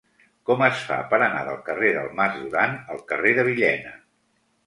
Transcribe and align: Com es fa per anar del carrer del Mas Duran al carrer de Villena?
Com 0.49 0.61
es 0.67 0.79
fa 0.91 0.95
per 1.09 1.17
anar 1.25 1.43
del 1.49 1.59
carrer 1.67 1.91
del 1.97 2.09
Mas 2.21 2.39
Duran 2.39 2.73
al 2.95 3.05
carrer 3.13 3.35
de 3.41 3.43
Villena? 3.51 3.93